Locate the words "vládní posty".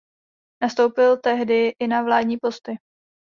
2.03-2.77